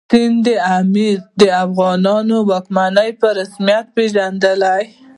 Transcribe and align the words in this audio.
سند 0.11 0.45
امیر 0.77 1.17
د 1.39 1.41
افغانانو 1.63 2.37
واکمني 2.49 3.09
په 3.21 3.27
رسمیت 3.37 3.85
پېژندل. 3.95 4.61